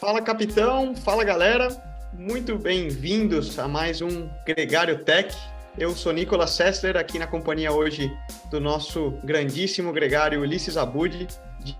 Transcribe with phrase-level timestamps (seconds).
[0.00, 1.76] Fala capitão, fala galera,
[2.12, 5.36] muito bem-vindos a mais um Gregário Tech.
[5.76, 8.08] Eu sou Nicolas Sessler, aqui na companhia hoje
[8.48, 11.26] do nosso grandíssimo gregário Ulisses Abud,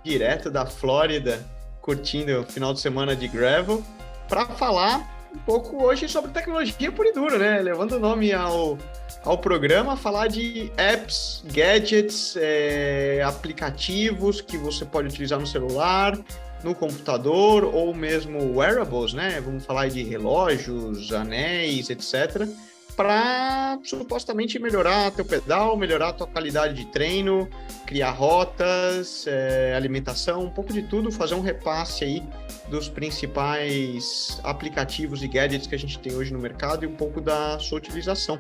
[0.02, 1.46] direto da Flórida,
[1.80, 3.84] curtindo o final de semana de gravel,
[4.28, 7.60] para falar um pouco hoje sobre tecnologia pura e dura, né?
[7.60, 8.76] Levando o nome ao,
[9.24, 16.18] ao programa, falar de apps, gadgets, é, aplicativos que você pode utilizar no celular,
[16.62, 19.40] no computador ou mesmo wearables, né?
[19.40, 22.48] Vamos falar de relógios, anéis, etc.
[22.96, 27.48] Para supostamente melhorar teu pedal, melhorar tua qualidade de treino,
[27.86, 32.22] criar rotas, é, alimentação, um pouco de tudo, fazer um repasse aí
[32.68, 37.20] dos principais aplicativos e gadgets que a gente tem hoje no mercado e um pouco
[37.20, 38.38] da sua utilização.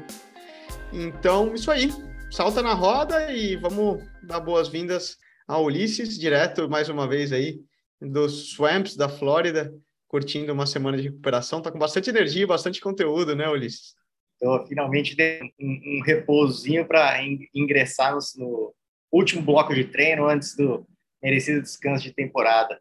[0.92, 1.92] Então, isso aí.
[2.30, 5.16] Salta na roda e vamos dar boas-vindas
[5.46, 7.58] a Ulisses, direto mais uma vez aí
[8.00, 9.74] dos Swamps da Flórida,
[10.06, 11.60] curtindo uma semana de recuperação.
[11.60, 13.94] Tá com bastante energia, bastante conteúdo, né, Ulisses?
[14.36, 17.20] Então, finalmente dei um, um para
[17.54, 18.74] ingressar no,
[19.10, 20.86] último bloco de treino antes do
[21.22, 22.80] merecido descanso de temporada.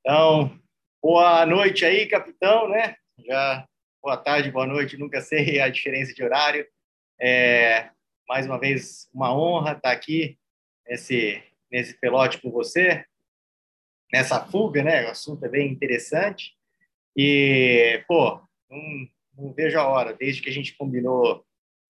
[0.00, 0.58] Então,
[1.08, 2.96] Boa noite aí, capitão, né?
[3.24, 3.64] Já
[4.02, 6.66] boa tarde, boa noite, nunca sei a diferença de horário.
[7.20, 7.90] É,
[8.28, 10.36] mais uma vez, uma honra estar aqui
[10.84, 13.04] nesse, nesse pelote com você,
[14.12, 15.06] nessa fuga, né?
[15.06, 16.54] O assunto é bem interessante.
[17.16, 18.40] E, pô,
[18.70, 21.44] não, não vejo a hora, desde que a gente combinou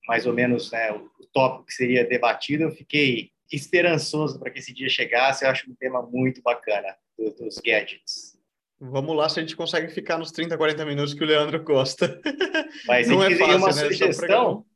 [0.06, 4.59] mais ou menos né, o, o tópico que seria debatido, eu fiquei esperançoso para que
[4.59, 5.44] esse dia chegasse.
[5.44, 8.37] Eu acho um tema muito bacana dos, dos gadgets.
[8.78, 12.20] Vamos lá se a gente consegue ficar nos 30, 40 minutos que o Leandro gosta.
[12.87, 13.72] Mas não é fácil, uma né?
[13.72, 14.67] sugestão,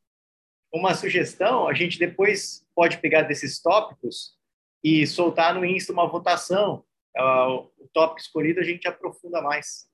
[0.73, 4.39] uma sugestão, a gente depois pode pegar desses tópicos
[4.83, 6.85] e soltar no Insta uma votação.
[7.17, 9.87] Uh, o tópico escolhido a gente aprofunda mais.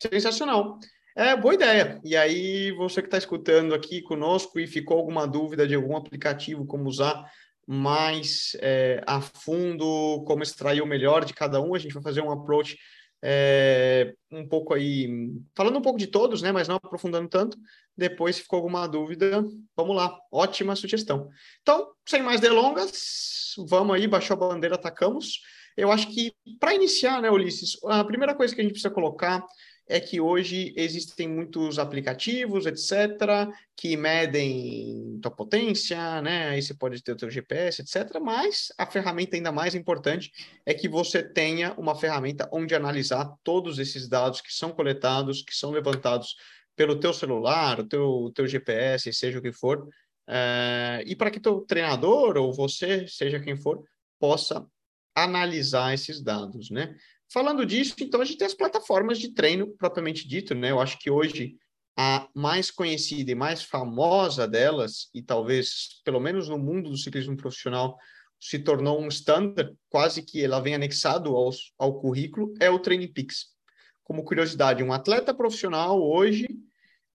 [0.00, 0.78] Sensacional.
[1.16, 2.00] É, boa ideia.
[2.04, 6.66] E aí, você que está escutando aqui conosco e ficou alguma dúvida de algum aplicativo,
[6.66, 7.24] como usar
[7.66, 12.20] mais é, a fundo, como extrair o melhor de cada um, a gente vai fazer
[12.20, 12.78] um approach
[13.24, 17.56] é, um pouco aí, falando um pouco de todos, né, mas não aprofundando tanto.
[17.96, 19.42] Depois, se ficou alguma dúvida,
[19.74, 20.16] vamos lá.
[20.30, 21.28] Ótima sugestão.
[21.62, 25.40] Então, sem mais delongas, vamos aí, baixou a bandeira, atacamos.
[25.76, 29.44] Eu acho que, para iniciar, né, Ulisses, a primeira coisa que a gente precisa colocar
[29.88, 36.48] é que hoje existem muitos aplicativos, etc., que medem tua potência, né?
[36.48, 38.18] Aí você pode ter o teu GPS, etc.
[38.20, 40.32] Mas a ferramenta ainda mais importante
[40.64, 45.54] é que você tenha uma ferramenta onde analisar todos esses dados que são coletados, que
[45.54, 46.34] são levantados
[46.74, 49.88] pelo teu celular, o teu, teu GPS, seja o que for,
[50.28, 53.82] é, e para que teu treinador ou você, seja quem for,
[54.18, 54.66] possa
[55.16, 56.94] analisar esses dados, né?
[57.32, 60.70] Falando disso, então a gente tem as plataformas de treino propriamente dito, né?
[60.70, 61.56] Eu acho que hoje
[61.98, 67.36] a mais conhecida e mais famosa delas, e talvez, pelo menos no mundo do ciclismo
[67.36, 67.96] profissional,
[68.38, 73.46] se tornou um standard, quase que ela vem anexado ao, ao currículo, é o Peaks.
[74.04, 76.46] Como curiosidade, um atleta profissional hoje,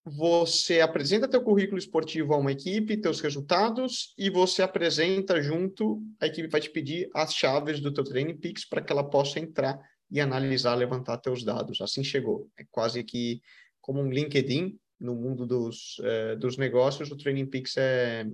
[0.03, 6.25] você apresenta teu currículo esportivo a uma equipe, teus resultados, e você apresenta junto, a
[6.25, 9.79] equipe vai te pedir as chaves do teu Training Peaks para que ela possa entrar
[10.09, 11.81] e analisar, levantar teus dados.
[11.81, 12.49] Assim chegou.
[12.57, 13.41] É quase que
[13.79, 18.25] como um LinkedIn no mundo dos, é, dos negócios, o Training Peaks é,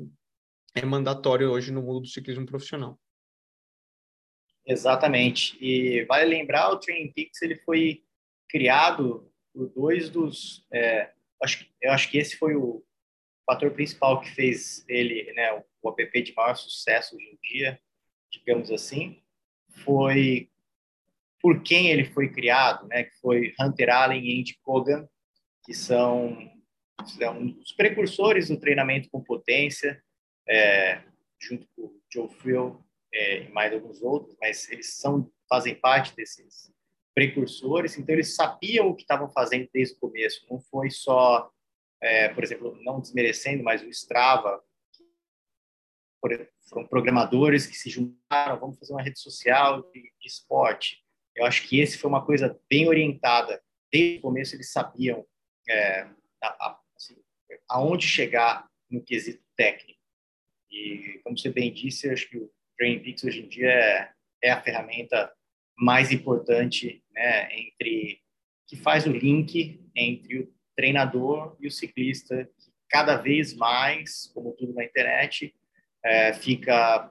[0.73, 2.97] é mandatório hoje no mundo do ciclismo profissional.
[4.65, 5.57] Exatamente.
[5.61, 8.03] E vale lembrar, o Training Peaks ele foi
[8.49, 10.65] criado por dois dos...
[10.71, 12.83] É, acho, eu acho que esse foi o
[13.45, 17.79] fator principal que fez ele, né, o app de maior sucesso hoje em dia,
[18.31, 19.21] digamos assim,
[19.83, 20.49] foi
[21.39, 25.07] por quem ele foi criado, né, que foi Hunter Allen e Andy Kogan,
[25.63, 26.37] que são,
[27.05, 30.01] são os precursores do treinamento com potência,
[30.47, 31.03] é,
[31.39, 32.83] junto com o Joe Friel
[33.13, 36.71] é, e mais alguns outros, mas eles são fazem parte desses
[37.17, 41.51] precursores, então eles sabiam o que estavam fazendo desde o começo, não foi só,
[41.99, 44.63] é, por exemplo, não desmerecendo, mas o Strava,
[46.69, 51.03] foram programadores que se juntaram, vamos fazer uma rede social de, de esporte,
[51.35, 53.63] eu acho que esse foi uma coisa bem orientada.
[53.91, 55.25] Desde o começo eles sabiam
[55.67, 56.07] é,
[56.95, 57.15] assim,
[57.67, 59.99] aonde chegar no quesito técnico.
[60.69, 64.11] E, como você bem disse, eu acho que o Training Peaks hoje em dia é,
[64.43, 65.35] é a ferramenta
[65.77, 68.19] mais importante né, entre
[68.67, 74.53] que faz o link entre o treinador e o ciclista, que cada vez mais, como
[74.53, 75.55] tudo na internet,
[76.03, 77.09] é, fica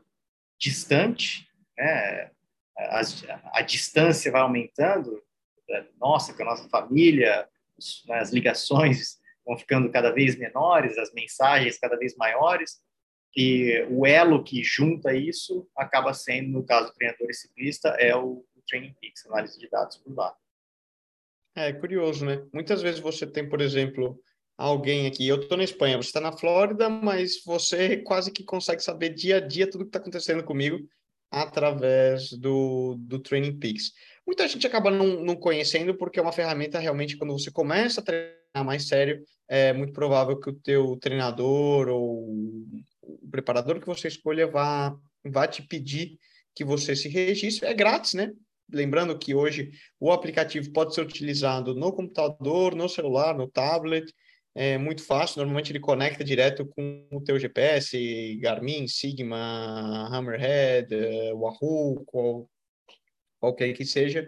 [0.58, 2.30] distante, né?
[2.78, 3.00] a,
[3.54, 5.22] a distância vai aumentando,
[5.98, 7.48] nossa, com a nossa família,
[8.06, 12.80] né, as ligações vão ficando cada vez menores, as mensagens cada vez maiores,
[13.36, 18.16] e o elo que junta isso acaba sendo, no caso do treinador e ciclista, é
[18.16, 20.34] o, o Training Peaks, análise de dados por lá.
[21.54, 22.44] É curioso, né?
[22.52, 24.20] Muitas vezes você tem, por exemplo,
[24.58, 28.82] alguém aqui, eu estou na Espanha, você está na Flórida, mas você quase que consegue
[28.82, 30.78] saber dia a dia tudo que está acontecendo comigo
[31.30, 33.92] através do, do Training Peaks.
[34.26, 38.04] Muita gente acaba não, não conhecendo porque é uma ferramenta realmente, quando você começa a
[38.04, 42.28] treinar mais sério, é muito provável que o teu treinador ou
[43.02, 46.18] o preparador que você escolha vá, vá te pedir
[46.54, 47.68] que você se registre.
[47.68, 48.32] É grátis, né?
[48.72, 49.70] Lembrando que hoje
[50.00, 54.12] o aplicativo pode ser utilizado no computador, no celular, no tablet,
[54.54, 55.38] é muito fácil.
[55.38, 62.50] Normalmente ele conecta direto com o teu GPS, Garmin, Sigma, Hammerhead, uh, Wahoo, qual,
[63.38, 64.26] qualquer que seja,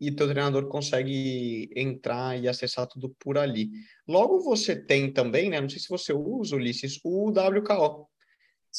[0.00, 3.70] e teu treinador consegue entrar e acessar tudo por ali.
[4.06, 5.60] Logo você tem também, né?
[5.60, 8.08] Não sei se você usa, Ulisses, o WKO.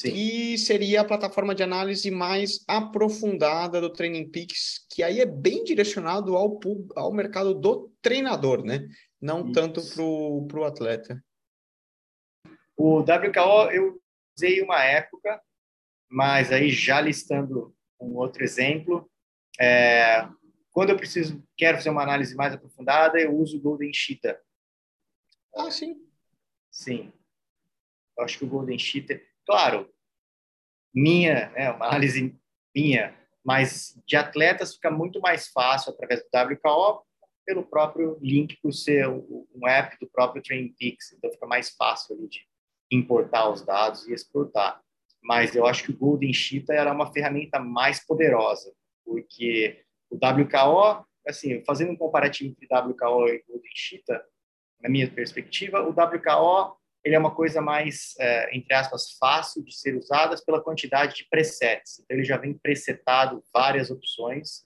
[0.01, 0.11] Sim.
[0.11, 5.63] que seria a plataforma de análise mais aprofundada do Training Peaks, que aí é bem
[5.63, 6.57] direcionado ao,
[6.95, 8.87] ao mercado do treinador, né?
[9.21, 9.51] não Isso.
[9.51, 9.81] tanto
[10.47, 11.23] para o atleta.
[12.77, 14.01] O WKO eu
[14.37, 15.41] usei uma época,
[16.09, 19.11] mas aí já listando um outro exemplo,
[19.59, 20.25] é,
[20.71, 24.39] quando eu preciso, quero fazer uma análise mais aprofundada, eu uso o Golden Cheetah.
[25.53, 26.01] Ah, sim.
[26.71, 27.11] Sim.
[28.17, 29.19] Eu acho que o Golden Cheetah,
[29.49, 29.89] claro,
[30.93, 32.39] minha, né, uma análise
[32.75, 37.03] minha, mas de atletas fica muito mais fácil através do WKO,
[37.43, 42.27] pelo próprio link por ser um app do próprio Peaks, então fica mais fácil ali
[42.27, 42.45] de
[42.91, 44.83] importar os dados e exportar.
[45.19, 48.71] Mas eu acho que o Golden Cheetah era uma ferramenta mais poderosa,
[49.03, 54.23] porque o WKO, assim, fazendo um comparativo entre WKO e Golden Cheetah,
[54.79, 59.75] na minha perspectiva, o WKO ele é uma coisa mais, é, entre aspas, fácil de
[59.75, 61.99] ser usada pela quantidade de presets.
[61.99, 64.65] Então, ele já vem presetado várias opções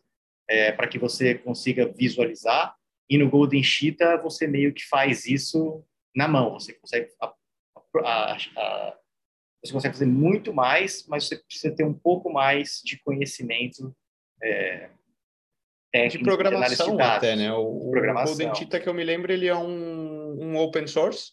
[0.50, 2.76] é, para que você consiga visualizar.
[3.10, 5.84] E no Golden Cheetah você meio que faz isso
[6.16, 6.54] na mão.
[6.54, 7.34] Você consegue a,
[8.04, 8.98] a, a,
[9.64, 13.96] você consegue fazer muito mais, mas você precisa ter um pouco mais de conhecimento
[14.42, 14.90] é,
[15.92, 17.54] técnico de programação de até, né?
[17.54, 18.34] O, programação.
[18.34, 21.32] o Golden Cheetah que eu me lembro ele é um, um open source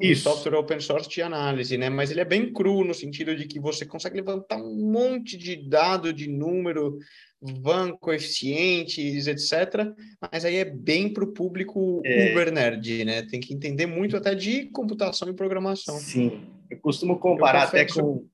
[0.00, 0.22] isso.
[0.22, 1.88] software open source de análise, né?
[1.88, 5.56] Mas ele é bem cru no sentido de que você consegue levantar um monte de
[5.56, 6.98] dado, de número,
[7.40, 9.92] van, coeficientes, etc.
[10.32, 12.32] Mas aí é bem para o público é...
[12.32, 13.22] uber nerd, né?
[13.22, 15.96] Tem que entender muito até de computação e programação.
[15.98, 18.26] Sim, eu costumo comparar eu até com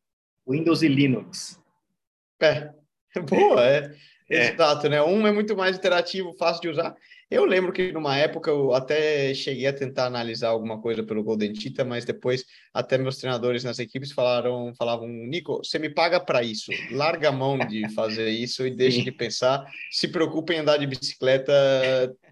[0.48, 1.60] Windows e Linux.
[2.40, 2.70] É,
[3.28, 3.94] boa, é.
[4.28, 4.52] É.
[4.52, 5.02] Exato, né?
[5.02, 6.96] Um é muito mais interativo, fácil de usar.
[7.28, 11.52] Eu lembro que numa época eu até cheguei a tentar analisar alguma coisa pelo Golden
[11.52, 16.44] Tita, mas depois até meus treinadores nas equipes falaram, falavam, Nico, você me paga para
[16.44, 20.76] isso, larga a mão de fazer isso e deixe de pensar, se preocupe em andar
[20.76, 21.52] de bicicleta,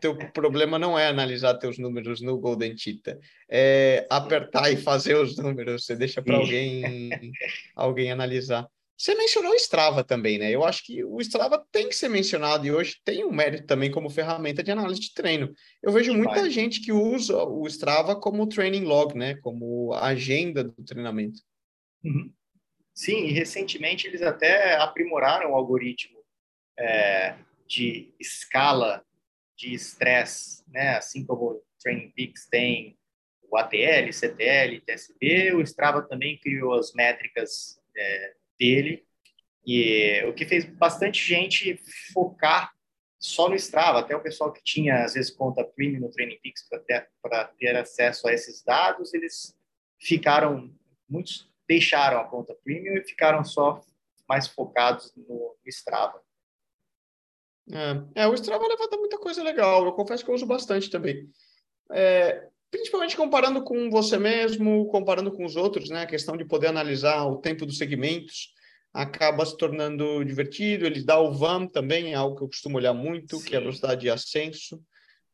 [0.01, 3.19] teu problema não é analisar teus números no Golden Tita,
[3.49, 7.11] é apertar e fazer os números, você deixa para alguém
[7.75, 8.69] alguém analisar.
[8.97, 10.51] Você mencionou o Strava também, né?
[10.51, 13.91] Eu acho que o Strava tem que ser mencionado e hoje tem um mérito também
[13.91, 15.53] como ferramenta de análise de treino.
[15.83, 16.51] Eu vejo muita Vai.
[16.51, 19.35] gente que usa o Strava como training log, né?
[19.37, 21.41] Como agenda do treinamento.
[22.05, 22.33] Uhum.
[22.95, 26.21] Sim, e recentemente eles até aprimoraram o algoritmo
[26.79, 27.37] é,
[27.67, 29.05] de escala
[29.57, 30.97] de estresse, né?
[30.97, 32.97] Assim como o Training Peaks tem
[33.51, 39.07] o ATL, CTL, TSB, o Strava também criou as métricas é, dele,
[39.67, 41.81] e o que fez bastante gente
[42.13, 42.73] focar
[43.19, 46.69] só no Strava, até o pessoal que tinha, às vezes, conta premium no Training Peaks
[46.69, 47.11] para ter,
[47.59, 49.57] ter acesso a esses dados, eles
[49.99, 50.71] ficaram,
[51.09, 53.81] muitos deixaram a conta premium e ficaram só
[54.29, 56.21] mais focados no, no Strava.
[57.73, 61.31] É, é, o Strava levanta muita coisa legal, eu confesso que eu uso bastante também.
[61.91, 66.03] É, principalmente comparando com você mesmo, comparando com os outros, né?
[66.03, 68.53] A questão de poder analisar o tempo dos segmentos
[68.93, 70.85] acaba se tornando divertido.
[70.85, 73.45] Ele dá o VAM também, é algo que eu costumo olhar muito, Sim.
[73.45, 74.83] que é a velocidade de ascenso.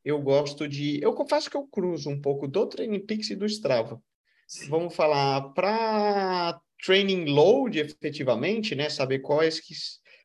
[0.05, 1.03] Eu gosto de.
[1.03, 3.99] Eu confesso que eu cruzo um pouco do Training Peaks e do Strava.
[4.47, 4.69] Sim.
[4.69, 8.91] Vamos falar para training load, efetivamente, né?
[8.91, 9.73] Saber quais que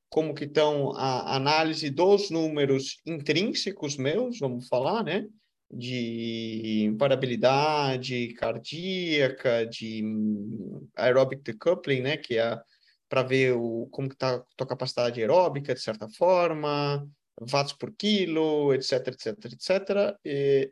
[0.09, 5.27] como que estão a análise dos números intrínsecos meus, vamos falar, né?
[5.71, 10.03] De variabilidade cardíaca, de
[10.95, 12.59] aerobic decoupling, né, que é
[13.09, 17.07] para ver o, como está a tua capacidade aeróbica, de certa forma,
[17.39, 20.17] watts por quilo, etc, etc, etc.
[20.23, 20.71] E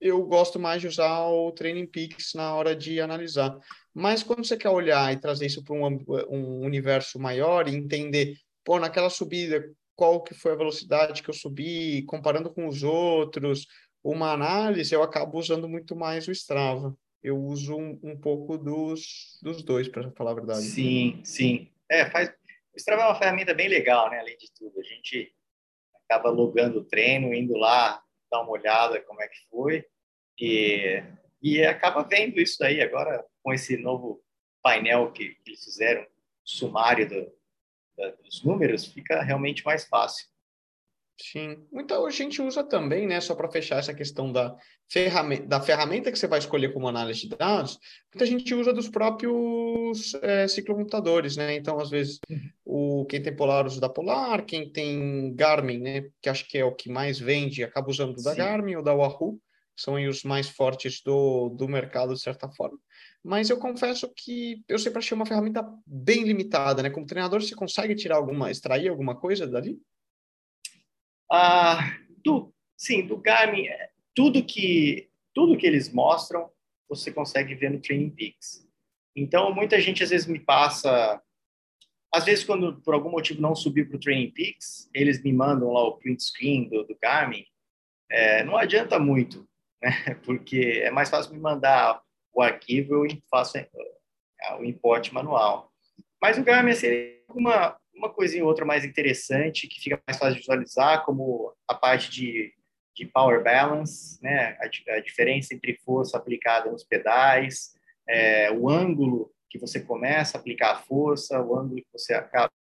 [0.00, 3.58] eu gosto mais de usar o Training Peaks na hora de analisar.
[3.94, 8.36] Mas quando você quer olhar e trazer isso para um, um universo maior e entender,
[8.64, 9.64] pô, naquela subida,
[9.94, 13.66] qual que foi a velocidade que eu subi, comparando com os outros,
[14.10, 16.96] uma análise, eu acabo usando muito mais o Strava.
[17.22, 20.62] Eu uso um, um pouco dos, dos dois, para falar a verdade.
[20.62, 21.70] Sim, sim.
[21.88, 22.28] É, faz...
[22.72, 24.20] O Strava é uma ferramenta bem legal, né?
[24.20, 25.34] Além de tudo, a gente
[26.04, 29.84] acaba logando o treino, indo lá dar uma olhada como é que foi
[30.38, 31.02] e,
[31.42, 34.22] e acaba vendo isso daí agora com esse novo
[34.62, 36.06] painel que, que eles fizeram,
[36.44, 37.32] sumário do,
[37.96, 40.26] da, dos números, fica realmente mais fácil.
[41.18, 44.54] Sim, muita gente usa também, né, só para fechar essa questão da
[44.86, 47.78] ferramenta, da ferramenta que você vai escolher como análise de dados,
[48.12, 52.18] muita gente usa dos próprios é, ciclocomputadores, né, então às vezes
[52.62, 56.64] o, quem tem Polar usa da Polar, quem tem Garmin, né, que acho que é
[56.64, 58.36] o que mais vende, acaba usando da Sim.
[58.36, 59.40] Garmin ou da Wahoo,
[59.74, 62.78] são os mais fortes do, do mercado, de certa forma.
[63.22, 66.88] Mas eu confesso que eu sempre achei uma ferramenta bem limitada, né?
[66.88, 69.78] Como treinador, você consegue tirar alguma, extrair alguma coisa dali?
[71.30, 71.78] Ah,
[72.24, 76.50] do, sim, do Garmin, é, tudo que, tudo que eles mostram,
[76.88, 78.66] você consegue ver no Training Peaks.
[79.14, 81.20] Então, muita gente às vezes me passa
[82.16, 85.70] às vezes, quando por algum motivo não subiu para o Training Peaks, eles me mandam
[85.72, 87.44] lá o print screen do, do Garmin.
[88.10, 89.46] É, não adianta muito,
[89.82, 90.14] né?
[90.24, 92.00] Porque é mais fácil me mandar
[92.32, 93.68] o arquivo e faço é,
[94.58, 95.70] o import manual.
[96.20, 100.34] Mas o Garmin seria uma, uma coisinha ou outra mais interessante, que fica mais fácil
[100.34, 102.52] de visualizar, como a parte de,
[102.94, 104.58] de power balance, né?
[104.60, 107.74] a, a diferença entre força aplicada nos pedais,
[108.08, 112.52] é, o ângulo que você começa a aplicar a força, o ângulo que você acaba,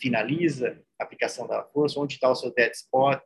[0.00, 3.20] finaliza a aplicação da força, onde está o seu dead spot.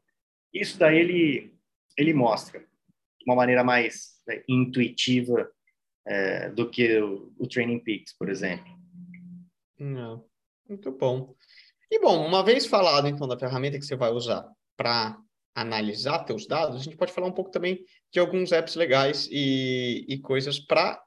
[0.52, 1.54] Isso daí ele,
[1.96, 2.64] ele mostra
[3.26, 5.50] uma maneira mais né, intuitiva
[6.06, 8.66] é, do que o, o, Training Peaks, por exemplo.
[9.78, 10.27] Não.
[10.68, 11.34] Muito bom.
[11.90, 14.46] E bom, uma vez falado então da ferramenta que você vai usar
[14.76, 15.18] para
[15.54, 20.04] analisar teus dados, a gente pode falar um pouco também de alguns apps legais e,
[20.06, 21.02] e coisas para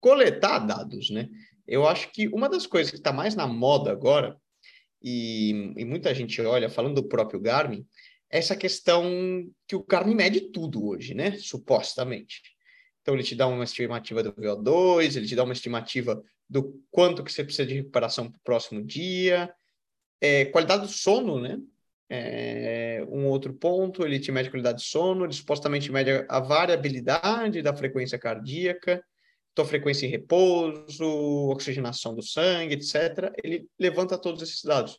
[0.00, 1.28] coletar dados, né?
[1.66, 4.36] Eu acho que uma das coisas que está mais na moda agora,
[5.02, 7.86] e, e muita gente olha, falando do próprio Garmin,
[8.28, 11.36] essa questão que o Garmin mede tudo hoje, né?
[11.38, 12.53] Supostamente.
[13.04, 17.22] Então, ele te dá uma estimativa do VO2, ele te dá uma estimativa do quanto
[17.22, 19.54] que você precisa de recuperação para o próximo dia,
[20.22, 21.60] é, qualidade do sono, né?
[22.08, 26.40] É, um outro ponto, ele te mede a qualidade de sono, ele supostamente mede a
[26.40, 29.04] variabilidade da frequência cardíaca,
[29.54, 31.04] tua frequência em repouso,
[31.50, 33.34] oxigenação do sangue, etc.
[33.42, 34.98] Ele levanta todos esses dados.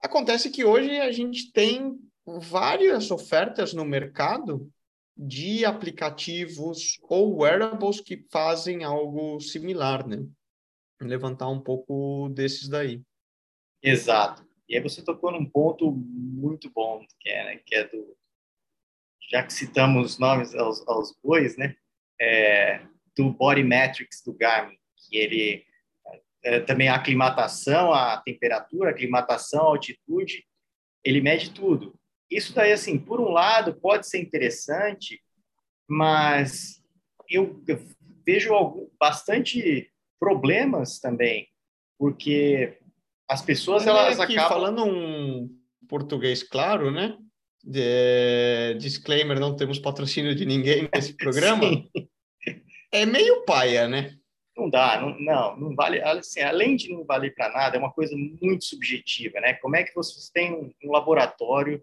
[0.00, 4.68] Acontece que hoje a gente tem várias ofertas no mercado
[5.16, 10.26] de aplicativos ou wearables que fazem algo similar, né?
[11.00, 13.02] Levantar um pouco desses daí.
[13.82, 14.46] Exato.
[14.68, 18.16] E aí você tocou num ponto muito bom, que é, né, que é do...
[19.30, 21.74] Já que citamos nomes aos, aos bois, né?
[22.20, 25.64] É, do Body Metrics do Garmin, que ele
[26.42, 30.44] é, também a aclimatação, a temperatura, a aclimatação, a altitude,
[31.04, 31.98] ele mede tudo.
[32.36, 35.20] Isso daí, assim, por um lado, pode ser interessante,
[35.88, 36.82] mas
[37.28, 37.78] eu, eu
[38.24, 41.48] vejo algum, bastante problemas também,
[41.98, 42.78] porque
[43.28, 44.48] as pessoas, elas aqui, acabam...
[44.48, 45.48] Falando um
[45.88, 47.18] português claro, né?
[47.62, 51.64] De, disclaimer, não temos patrocínio de ninguém nesse programa.
[52.92, 54.16] é meio paia, né?
[54.56, 56.00] Não dá, não, não, não vale.
[56.02, 59.54] Assim, além de não valer para nada, é uma coisa muito subjetiva, né?
[59.54, 61.82] Como é que vocês têm um, um laboratório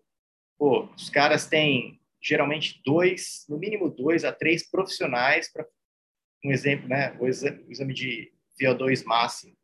[0.60, 5.66] Pô, os caras têm geralmente dois, no mínimo dois a três profissionais para
[6.44, 7.16] um exemplo, né?
[7.18, 9.56] O exame, de VO2 máximo,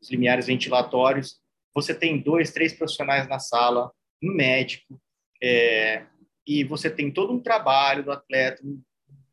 [0.00, 1.40] os limiares ventilatórios.
[1.74, 3.90] Você tem dois, três profissionais na sala,
[4.22, 5.02] um médico,
[5.42, 6.06] é,
[6.46, 8.80] e você tem todo um trabalho do atleta, um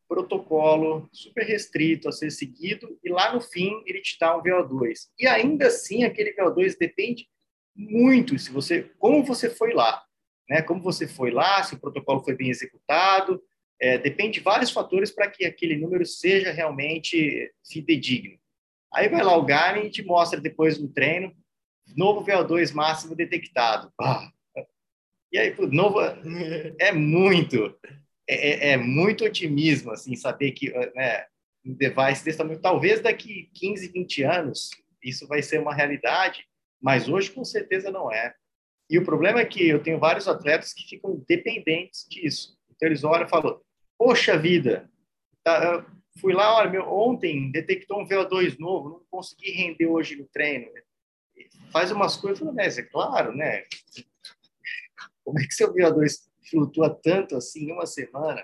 [0.08, 5.10] protocolo super restrito a ser seguido, e lá no fim ele te dá um VO2.
[5.20, 7.28] E ainda assim, aquele VO2 depende
[7.76, 10.07] muito se você, como você foi lá
[10.50, 10.62] né?
[10.62, 13.42] Como você foi lá, se o protocolo foi bem executado,
[13.80, 18.38] é, depende de vários fatores para que aquele número seja realmente fidedigno.
[18.94, 21.36] Aí vai lá o Garmin e te mostra depois do treino,
[21.96, 23.92] novo VO2 máximo detectado.
[24.00, 24.32] Ah.
[25.32, 26.00] E aí, novo,
[26.80, 27.78] é muito,
[28.28, 31.26] é, é, é, muito otimismo, assim, saber que né,
[31.66, 34.72] um device desse tamanho, talvez daqui 15, 20 anos,
[35.04, 36.46] isso vai ser uma realidade,
[36.82, 38.34] mas hoje com certeza não é.
[38.90, 42.58] E o problema é que eu tenho vários atletas que ficam dependentes disso.
[42.76, 43.60] Então eles olham e falam:
[43.98, 44.90] Poxa vida,
[45.44, 45.86] tá,
[46.20, 50.68] fui lá, olha, meu, ontem detectou um VO2 novo, não consegui render hoje no treino.
[51.72, 53.66] Faz umas coisas, falo, é claro, né?
[55.24, 58.44] Como é que seu VO2 flutua tanto assim em uma semana?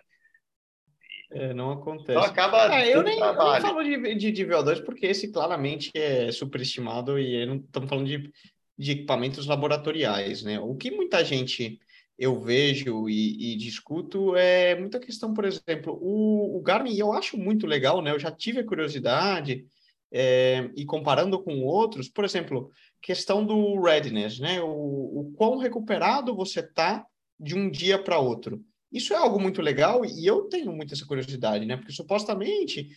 [1.31, 2.11] É, não acontece.
[2.11, 2.75] Então acaba.
[2.75, 7.17] É, eu, nem, eu nem falo de, de, de, VO2 porque esse claramente é superestimado
[7.17, 8.31] e não estamos falando de,
[8.77, 10.59] de equipamentos laboratoriais, né?
[10.59, 11.79] O que muita gente
[12.17, 17.37] eu vejo e, e, discuto é muita questão, por exemplo, o, o, Garmin eu acho
[17.37, 18.11] muito legal, né?
[18.11, 19.65] Eu já tive a curiosidade
[20.11, 24.61] é, e comparando com outros, por exemplo, questão do readiness, né?
[24.61, 27.05] O, o quão recuperado você tá
[27.39, 28.63] de um dia para outro.
[28.91, 31.77] Isso é algo muito legal e eu tenho muito essa curiosidade, né?
[31.77, 32.89] Porque supostamente,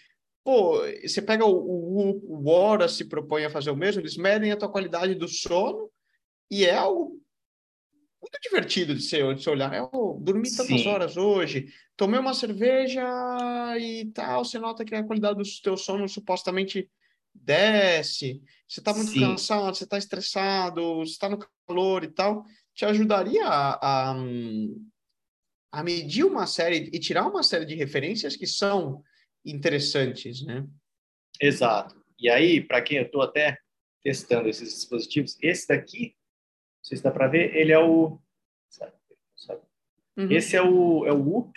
[0.47, 4.53] pô, você pega o, o, o Hora se propõe a fazer o mesmo, eles medem
[4.53, 5.91] a tua qualidade do sono
[6.49, 7.21] e é algo
[8.23, 9.75] muito divertido de se, de se olhar.
[9.75, 10.89] Eu dormi tantas Sim.
[10.89, 13.05] horas hoje, tomei uma cerveja
[13.77, 16.89] e tal, você nota que a qualidade do teu sono supostamente
[17.35, 19.19] desce, você está muito Sim.
[19.19, 24.17] cansado, você está estressado, você está no calor e tal, te ajudaria a, a,
[25.73, 29.03] a medir uma série e tirar uma série de referências que são
[29.47, 30.67] interessantes, né?
[31.41, 31.95] Exato.
[32.19, 33.59] E aí, para quem eu estou até
[34.03, 38.21] testando esses dispositivos, esse daqui, não sei se dá para ver, ele é o.
[40.17, 40.31] Uhum.
[40.31, 41.53] Esse é o, é o Whoop.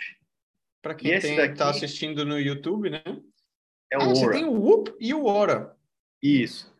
[0.82, 3.02] Para quem está assistindo no YouTube, né?
[3.90, 5.76] É o ah, Você tem o Whoop e o Ora.
[6.22, 6.74] Isso.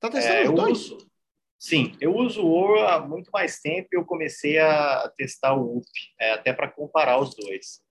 [0.00, 0.78] Tá testando é, os dois?
[0.90, 1.10] Uso,
[1.58, 5.74] sim, eu uso o Ora há muito mais tempo e eu comecei a testar o
[5.74, 5.88] Whoop,
[6.20, 7.83] é, até para comparar os dois.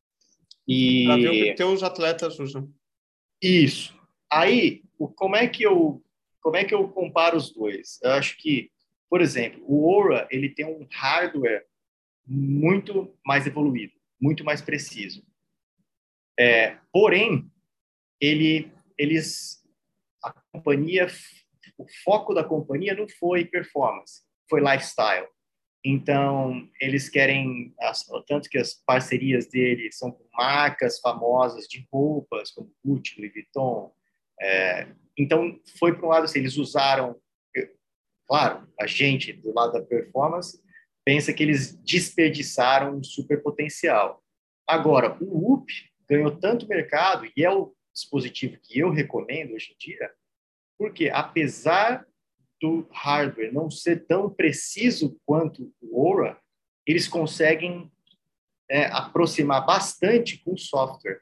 [0.67, 1.05] E...
[1.05, 2.71] Para ver o que teus atletas usam.
[3.41, 3.93] Isso.
[4.31, 4.83] Aí,
[5.15, 6.01] como é que eu
[6.43, 7.99] como é que eu comparo os dois?
[8.03, 8.69] Eu acho que,
[9.09, 11.65] por exemplo, o Aura ele tem um hardware
[12.27, 15.25] muito mais evoluído, muito mais preciso.
[16.37, 17.49] É, porém,
[18.19, 19.63] ele, eles,
[20.21, 21.07] a companhia,
[21.77, 25.27] o foco da companhia não foi performance, foi lifestyle.
[25.85, 27.75] Então, eles querem,
[28.25, 33.93] tanto que as parcerias dele são com marcas famosas de roupas, como Gucci, Louis Vuitton.
[34.41, 37.19] É, então, foi para um lado assim, eles usaram,
[38.25, 40.57] claro, a gente do lado da performance
[41.05, 44.23] pensa que eles desperdiçaram um super potencial.
[44.65, 45.67] Agora, o UP
[46.09, 50.11] ganhou tanto mercado e é o dispositivo que eu recomendo hoje em dia,
[50.77, 52.07] porque apesar
[52.63, 56.39] do hardware não ser tão preciso quanto o Aura,
[56.87, 57.91] eles conseguem
[58.71, 61.19] é, aproximar bastante com o software,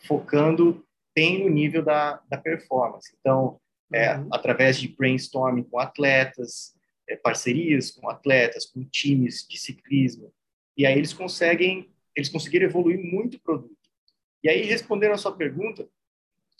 [0.00, 3.16] focando bem no nível da, da performance.
[3.20, 3.60] Então,
[3.92, 4.28] é, uhum.
[4.32, 6.74] através de brainstorming com atletas,
[7.08, 10.34] é, parcerias com atletas, com times de ciclismo,
[10.76, 13.78] e aí eles conseguem, eles conseguiram evoluir muito o produto.
[14.42, 15.88] E aí, respondendo a sua pergunta,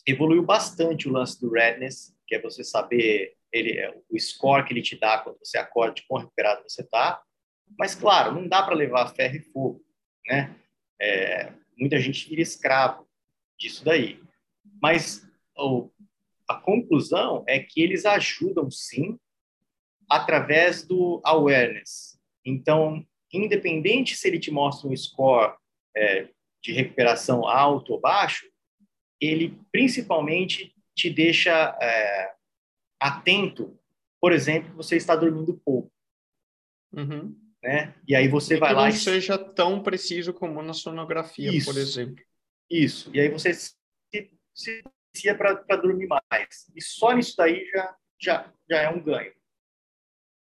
[0.07, 4.73] evoluiu bastante o lance do Redness, que é você saber ele, é, o score que
[4.73, 7.23] ele te dá quando você acorda, de quão recuperado você está.
[7.79, 9.85] Mas, claro, não dá para levar ferro e fogo,
[10.27, 10.57] né?
[11.01, 13.09] É, muita gente vira escravo
[13.59, 14.21] disso daí.
[14.83, 15.91] Mas o,
[16.49, 19.19] a conclusão é que eles ajudam, sim,
[20.09, 22.19] através do awareness.
[22.45, 25.55] Então, independente se ele te mostra um score
[25.97, 26.29] é,
[26.63, 28.47] de recuperação alto ou baixo,
[29.21, 32.33] ele principalmente te deixa é,
[33.01, 33.79] atento,
[34.21, 35.91] por exemplo, que você está dormindo pouco.
[36.93, 37.35] Uhum.
[37.63, 37.95] Né?
[38.07, 38.83] E aí você e vai lá.
[38.83, 38.93] Não e...
[38.93, 41.73] seja tão preciso como na sonografia, Isso.
[41.73, 42.25] por exemplo.
[42.71, 43.11] Isso.
[43.15, 44.83] E aí você se,
[45.15, 46.71] se para dormir mais.
[46.75, 49.33] E só nisso daí já, já, já é um ganho.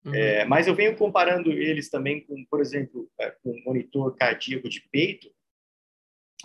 [0.05, 0.14] Uhum.
[0.14, 4.69] É, mas eu venho comparando eles também com, por exemplo, é, com um monitor cardíaco
[4.69, 5.31] de peito.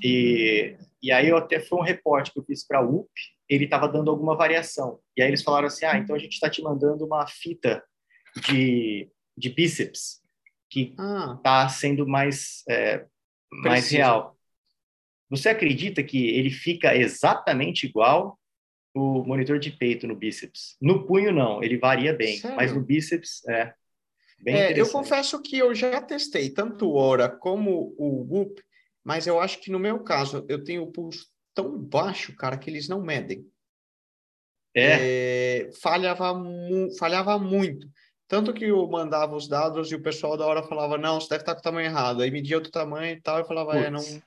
[0.04, 3.10] E, e aí eu até foi um reporte que eu fiz para a UP
[3.52, 5.00] ele estava dando alguma variação.
[5.16, 7.84] E aí eles falaram assim: ah, então a gente está te mandando uma fita
[8.48, 10.22] de, de bíceps
[10.70, 11.70] que está ah.
[11.70, 13.06] sendo mais, é,
[13.52, 14.38] mais real.
[15.30, 18.40] Você acredita que ele fica exatamente igual
[18.94, 20.78] o monitor de peito no bíceps?
[20.82, 22.56] No punho, não, ele varia bem, Sério?
[22.56, 23.74] mas no bíceps é.
[24.40, 28.62] Bem é, eu confesso que eu já testei tanto o Ora como o Whoop,
[29.04, 32.70] mas eu acho que no meu caso eu tenho o pulso tão baixo, cara, que
[32.70, 33.46] eles não medem.
[34.74, 35.66] É.
[35.66, 37.90] é falhava, mu falhava muito.
[38.28, 41.42] Tanto que eu mandava os dados e o pessoal da hora falava, não, você deve
[41.42, 42.22] estar com o tamanho errado.
[42.22, 43.86] Aí media outro tamanho e tal, eu falava, Puts.
[43.86, 44.22] é, não.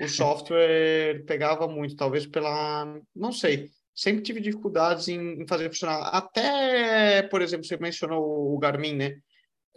[0.00, 3.00] O software pegava muito, talvez pela.
[3.14, 3.70] Não sei.
[3.94, 6.02] Sempre tive dificuldades em, em fazer funcionar.
[6.08, 9.20] Até, por exemplo, você mencionou o Garmin, né?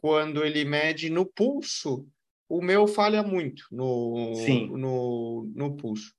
[0.01, 2.07] quando ele mede no pulso,
[2.49, 4.67] o meu falha muito no, Sim.
[4.75, 6.13] no, no pulso.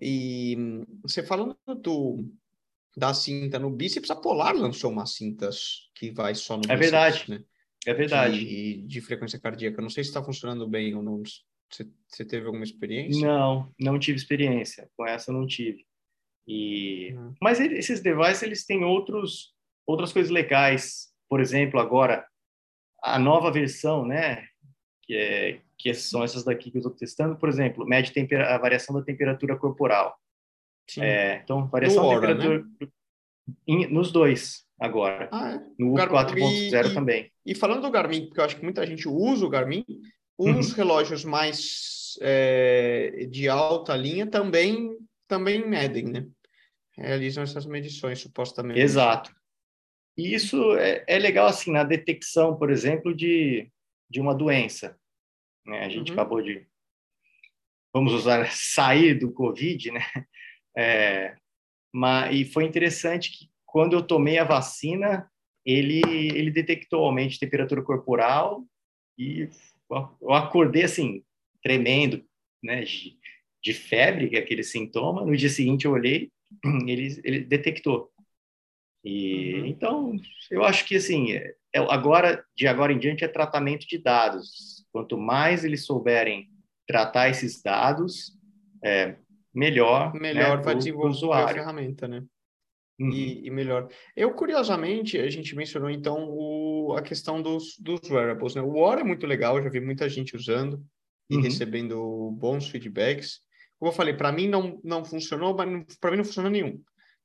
[0.00, 0.56] E
[1.02, 2.24] você falando do,
[2.96, 6.80] da cinta no bíceps, a Polar lançou umas cintas que vai só no É bíceps,
[6.80, 7.30] verdade.
[7.30, 7.44] né?
[7.86, 8.38] É verdade.
[8.44, 9.80] De, de frequência cardíaca.
[9.82, 11.22] Não sei se está funcionando bem ou não.
[11.70, 13.26] Você, teve alguma experiência?
[13.26, 14.90] Não, não tive experiência.
[14.96, 15.86] Com essa não tive.
[16.46, 17.34] E Uhum.
[17.42, 19.52] mas esses devices eles têm outros
[19.86, 21.08] outras coisas legais.
[21.28, 22.26] Por exemplo, agora
[23.02, 24.46] a nova versão, né,
[25.08, 28.94] que é que são essas daqui que eu estou testando, por exemplo, mede a variação
[28.94, 30.18] da temperatura corporal.
[30.86, 31.02] Sim.
[31.02, 32.90] É, então, variação No da Aura, temperatura
[33.66, 35.28] em- nos dois agora.
[35.32, 35.60] Ah, é.
[35.78, 37.32] No Gar- 4.0 e- também.
[37.46, 39.84] E falando do Garmin, porque eu acho que muita gente usa o Garmin,
[40.36, 46.26] os relógios mais é, de alta linha também, também medem, né?
[46.96, 48.80] Realizam essas medições, supostamente.
[48.80, 49.32] Exato.
[50.16, 53.70] E isso é, é legal, assim, na detecção, por exemplo, de,
[54.10, 54.98] de uma doença.
[55.66, 55.84] né?
[55.84, 56.14] A gente Uhum.
[56.14, 56.66] acabou de,
[57.92, 60.00] vamos usar, sair do Covid, né?
[60.76, 61.36] É,
[61.92, 65.30] mas, e foi interessante que quando eu tomei a vacina,
[65.64, 68.64] ele, ele detectou aumento de temperatura corporal
[69.18, 69.48] e
[69.90, 71.22] eu acordei, assim,
[71.62, 72.24] tremendo,
[72.62, 72.82] né?
[72.82, 73.18] De,
[73.62, 75.24] de febre, que é aquele sintoma.
[75.24, 76.30] No dia seguinte eu olhei,
[76.86, 78.10] ele, ele detectou.
[79.04, 79.66] E Uhum.
[79.66, 80.12] então
[80.50, 84.84] eu acho que assim é, é- agora de agora em diante é tratamento de dados.
[84.92, 86.48] Quanto mais eles souberem
[86.86, 88.32] tratar esses dados,
[88.84, 89.16] é,
[89.54, 90.12] melhor.
[90.14, 92.24] Melhor né, vai pro- pro desenvolver a ferramenta, né?
[93.00, 93.10] Uhum.
[93.12, 93.88] e, e melhor.
[94.16, 98.60] Eu, curiosamente, a gente mencionou então o, a questão dos, dos wearables, né?
[98.62, 100.82] O War é muito legal, já vi muita gente usando
[101.30, 101.42] e Uhum.
[101.42, 103.40] recebendo bons feedbacks.
[103.78, 106.80] Como eu falei, para mim não, não funcionou, mas para mim não funciona nenhum.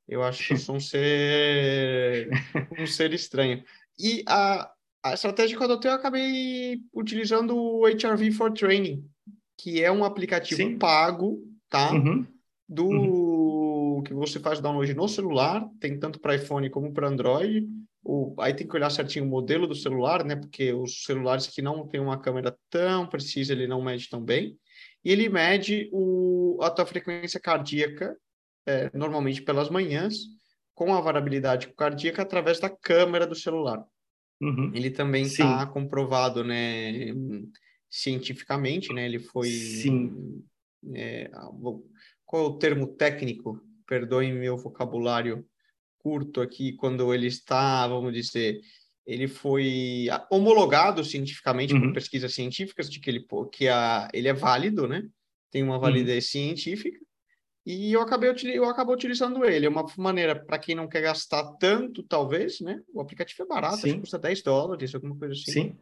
[0.08, 2.30] Eu acho que eu sou um ser,
[2.78, 3.64] um ser estranho.
[3.98, 4.72] E a,
[5.04, 9.06] a estratégia que eu adotei, eu acabei utilizando o HRV for Training,
[9.58, 10.78] que é um aplicativo Sim.
[10.78, 11.94] pago, tá?
[11.94, 12.26] Uhum.
[12.68, 17.68] do que você faz download no celular, tem tanto para iPhone como para Android.
[18.04, 20.36] O, aí tem que olhar certinho o modelo do celular, né?
[20.36, 24.58] Porque os celulares que não têm uma câmera tão precisa, ele não mede tão bem.
[25.04, 28.18] E ele mede o, a tua frequência cardíaca,
[28.66, 30.16] é, normalmente pelas manhãs,
[30.74, 33.84] com a variabilidade cardíaca através da câmera do celular.
[34.42, 34.72] Uhum.
[34.74, 37.14] Ele também está comprovado, né,
[37.90, 39.06] cientificamente, né?
[39.06, 39.50] Ele foi.
[39.50, 40.44] Sim.
[40.94, 41.30] é,
[42.26, 43.62] qual é o termo técnico?
[43.88, 45.46] Perdoem meu vocabulário
[46.00, 48.60] curto aqui, quando ele está, vamos dizer,
[49.06, 51.94] ele foi homologado cientificamente por Uhum.
[51.94, 55.08] pesquisas científicas de que ele, que a, ele é válido, né?
[55.52, 57.00] Tem uma validez científica.
[57.66, 59.66] E eu acabei eu acabo utilizando ele.
[59.66, 62.82] É uma maneira para quem não quer gastar tanto, talvez, né?
[62.94, 65.52] O aplicativo é barato, acho que custa 10 dólares, alguma coisa assim.
[65.52, 65.78] Sim.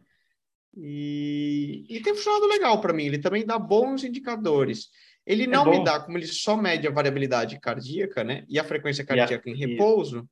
[0.76, 3.04] E, e tem funcionado legal para mim.
[3.04, 4.88] Ele também dá bons indicadores.
[5.26, 8.44] Ele não me É dá, como ele só mede a variabilidade cardíaca, né?
[8.48, 10.28] E a frequência cardíaca em e- repouso,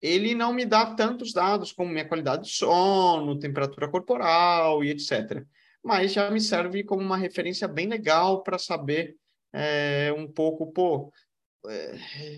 [0.00, 5.46] ele não me dá tantos dados como minha qualidade de sono, temperatura corporal e etc.
[5.82, 9.16] Mas já me serve como uma referência bem legal para saber
[9.56, 11.10] é, um pouco, pô,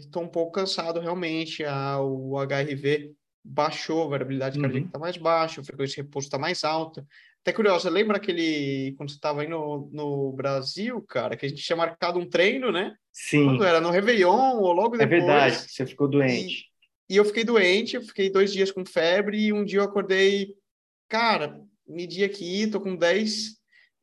[0.01, 3.13] estou um pouco cansado realmente, a, o HRV
[3.45, 4.63] baixou, a variabilidade Uhum.
[4.63, 7.07] cardíaca está mais baixa, a frequência de repouso está mais alta.
[7.43, 11.63] Até curioso, lembra aquele, quando você estava aí no, no Brasil, cara, que a gente
[11.63, 12.95] tinha marcado um treino, né?
[13.13, 13.45] Sim.
[13.47, 15.25] Quando era no Réveillon ou logo É depois.
[15.25, 15.57] verdade.
[15.73, 16.67] Você ficou doente.
[17.09, 20.55] E eu fiquei doente, eu fiquei dois dias com febre e um dia eu acordei,
[21.09, 23.58] cara, medi aqui, tô com 10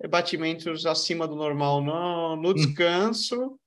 [0.09, 3.57] batimentos acima do normal no, no descanso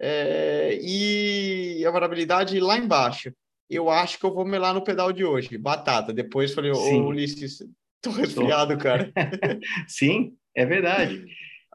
[0.00, 3.32] é, e a variabilidade lá embaixo.
[3.68, 6.12] Eu acho que eu vou melar no pedal de hoje, batata.
[6.12, 7.58] Depois falei, ô Ulisses,
[8.02, 9.12] tô resfriado, cara.
[9.88, 11.24] Sim, é verdade.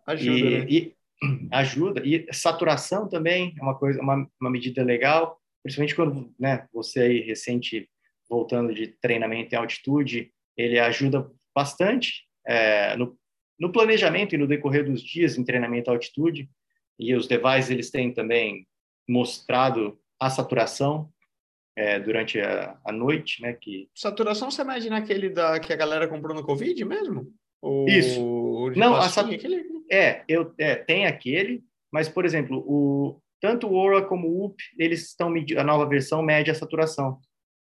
[0.05, 0.65] Ajuda, e, né?
[0.69, 0.95] e
[1.51, 2.01] ajuda.
[2.05, 7.19] E saturação também é uma coisa, uma, uma medida legal, principalmente quando né, você aí
[7.21, 7.89] recente
[8.29, 13.17] voltando de treinamento em altitude, ele ajuda bastante é, no,
[13.59, 16.49] no planejamento e no decorrer dos dias em treinamento em altitude.
[16.97, 18.67] E os devices eles têm também
[19.07, 21.11] mostrado a saturação
[21.75, 23.53] é, durante a, a noite, né?
[23.53, 27.33] Que Saturação você mede naquele da, que a galera comprou no Covid mesmo?
[27.61, 28.71] O, Isso.
[28.75, 29.65] Não, a sat- aquele...
[29.91, 34.61] É, eu é, tem aquele, mas por exemplo, o tanto o Aura como o UP,
[34.77, 37.19] eles estão medindo a nova versão mede a saturação.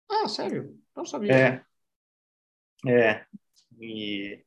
[0.09, 0.77] Ah, sério?
[0.95, 1.63] Não sabia.
[2.85, 2.91] É.
[2.91, 3.25] É.
[3.79, 4.43] E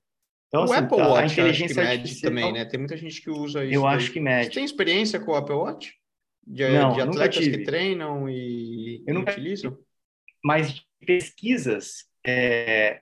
[0.54, 2.64] então o assim, Apple Watch a acho que inteligência mede também, né?
[2.64, 3.74] Tem muita gente que usa isso.
[3.74, 3.96] Eu daí.
[3.96, 4.54] acho que Você mede.
[4.54, 5.92] tem experiência com o Apple Watch?
[6.46, 7.64] De, Não, de atletas que tive.
[7.64, 9.76] treinam e, Eu nunca utilizam?
[10.44, 13.00] Mas de pesquisas, é,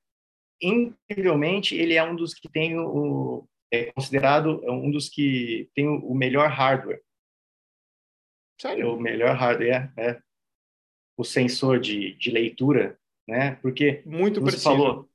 [0.62, 6.14] incrivelmente, ele é um dos que tem o, é considerado um dos que tem o
[6.14, 7.02] melhor hardware.
[8.58, 8.94] Sério?
[8.94, 10.20] O melhor hardware é, é
[11.18, 13.56] o sensor de, de leitura, né?
[13.56, 14.64] Porque muito você preciso.
[14.64, 15.11] falou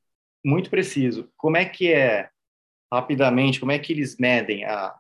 [0.48, 1.30] muito preciso.
[1.36, 2.30] Como é que é
[2.92, 3.60] rapidamente?
[3.60, 4.98] Como é que eles medem a,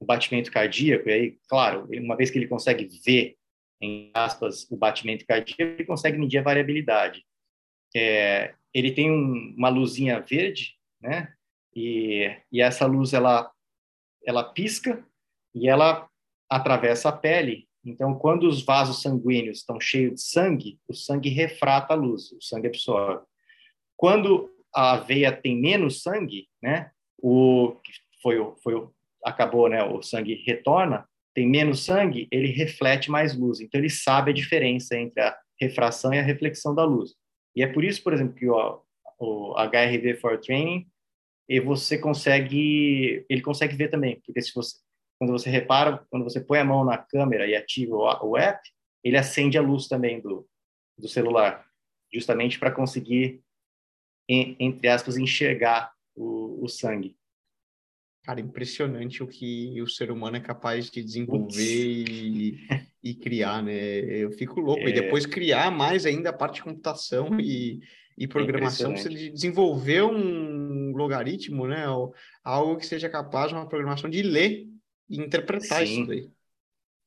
[0.00, 1.10] o batimento cardíaco?
[1.10, 3.36] E aí, claro, uma vez que ele consegue ver
[3.82, 7.22] em aspas o batimento cardíaco, ele consegue medir a variabilidade.
[7.94, 11.34] É, ele tem um, uma luzinha verde, né?
[11.76, 13.52] E, e essa luz ela
[14.24, 15.04] ela pisca
[15.54, 16.08] e ela
[16.48, 17.68] atravessa a pele.
[17.84, 22.40] Então, quando os vasos sanguíneos estão cheios de sangue, o sangue refrata a luz, o
[22.40, 23.26] sangue absorve.
[23.96, 26.90] Quando a veia tem menos sangue, né?
[27.18, 27.76] O
[28.22, 28.86] foi foi
[29.24, 29.82] acabou, né?
[29.84, 33.60] O sangue retorna, tem menos sangue, ele reflete mais luz.
[33.60, 37.14] Então, ele sabe a diferença entre a refração e a reflexão da luz.
[37.54, 38.82] E é por isso, por exemplo, que o,
[39.18, 40.86] o HRV for Training,
[41.48, 44.76] e você consegue, ele consegue ver também, porque se você,
[45.18, 48.60] quando você repara, quando você põe a mão na câmera e ativa o, o app,
[49.04, 50.48] ele acende a luz também do,
[50.96, 51.66] do celular,
[52.12, 53.42] justamente para conseguir,
[54.58, 57.16] entre aspas, enxergar o, o sangue.
[58.24, 62.56] Cara, impressionante o que o ser humano é capaz de desenvolver e,
[63.02, 63.74] e, criar, né?
[63.74, 64.82] Eu fico louco.
[64.82, 64.90] É...
[64.90, 67.80] E depois criar mais ainda a parte de computação e,
[68.16, 71.84] e programação, você desenvolver um logaritmo, né?
[72.44, 74.68] Algo que seja capaz de uma programação de ler
[75.10, 76.02] e interpretar Sim.
[76.02, 76.30] isso daí.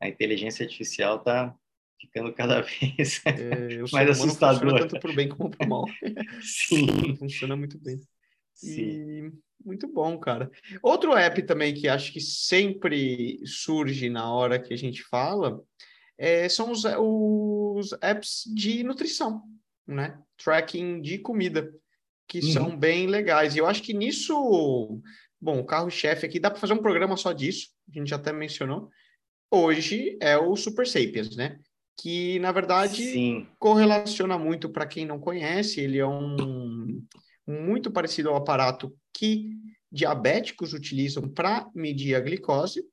[0.02, 1.56] A inteligência artificial está
[2.00, 4.62] ficando cada vez é, mais assustador.
[4.62, 5.86] Funciona tanto para o bem como para o mal.
[6.42, 7.16] Sim.
[7.16, 8.00] funciona muito bem.
[8.54, 8.82] Sim.
[8.82, 9.32] E
[9.66, 10.50] muito bom, cara.
[10.82, 15.62] Outro app também que acho que sempre surge na hora que a gente fala
[16.18, 19.42] é, são os, os apps de nutrição,
[19.88, 20.18] né?
[20.38, 21.74] Tracking de comida,
[22.28, 22.52] que uhum.
[22.52, 23.56] são bem legais.
[23.56, 25.02] E eu acho que nisso,
[25.42, 28.90] bom, o carro-chefe aqui dá para fazer um programa só disso, a gente até mencionou.
[29.52, 31.60] Hoje é o Super Sapiens, né?
[31.98, 33.48] Que na verdade Sim.
[33.58, 37.02] correlaciona muito para quem não conhece, ele é um
[37.48, 39.52] muito parecido ao aparato que
[39.92, 42.84] diabéticos utilizam para medir a glicose.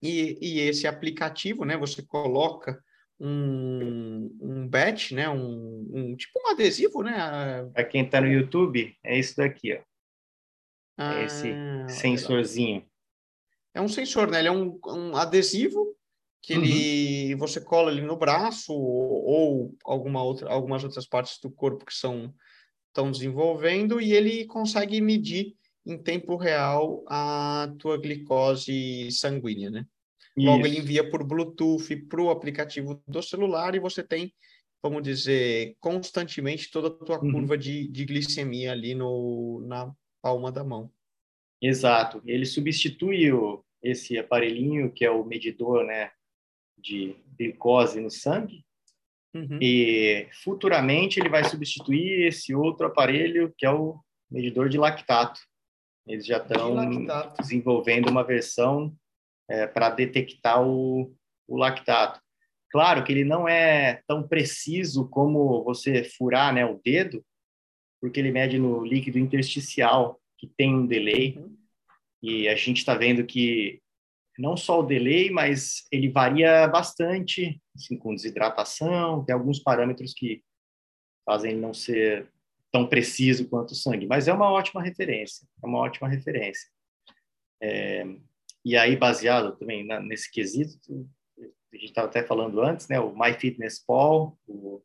[0.00, 2.82] E, e, esse aplicativo, né, você coloca
[3.20, 7.64] um, um batch, né, um, um tipo um adesivo, né?
[7.72, 9.80] Para quem está no YouTube, é isso daqui, ó.
[10.98, 11.56] Ah, é esse
[11.88, 12.84] sensorzinho.
[13.74, 14.40] É um sensor, né?
[14.40, 15.96] Ele é um, um adesivo
[16.42, 17.38] que ele uhum.
[17.38, 21.94] você cola ele no braço ou, ou alguma outra, algumas outras partes do corpo que
[21.94, 22.34] são
[22.88, 25.54] estão desenvolvendo e ele consegue medir
[25.86, 29.86] em tempo real a tua glicose sanguínea, né?
[30.36, 30.46] Isso.
[30.46, 34.32] Logo, ele envia por Bluetooth para o aplicativo do celular e você tem,
[34.82, 37.32] vamos dizer, constantemente toda a tua uhum.
[37.32, 40.90] curva de, de glicemia ali no, na palma da mão.
[41.60, 42.22] Exato.
[42.26, 46.10] Ele substitui o, esse aparelhinho que é o medidor né,
[46.78, 48.64] de glicose no sangue
[49.34, 49.58] Uhum.
[49.60, 53.98] E futuramente ele vai substituir esse outro aparelho que é o
[54.30, 55.40] medidor de lactato.
[56.06, 56.76] Eles já estão
[57.38, 58.94] desenvolvendo uma versão
[59.48, 61.14] é, para detectar o,
[61.48, 62.20] o lactato.
[62.70, 67.24] Claro que ele não é tão preciso como você furar né, o dedo,
[68.00, 71.36] porque ele mede no líquido intersticial, que tem um delay.
[71.38, 71.56] Uhum.
[72.22, 73.80] E a gente está vendo que
[74.42, 80.42] não só o delay, mas ele varia bastante, assim, com desidratação, tem alguns parâmetros que
[81.24, 82.28] fazem não ser
[82.72, 86.68] tão preciso quanto o sangue, mas é uma ótima referência, é uma ótima referência.
[87.62, 88.04] É,
[88.64, 93.16] e aí, baseado também na, nesse quesito, a gente estava até falando antes, né, o
[93.16, 94.82] MyFitnessPal, o